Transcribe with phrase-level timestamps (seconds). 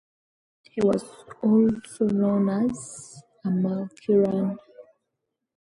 [0.63, 1.03] He was
[1.43, 4.57] also known as "Amal Kiran".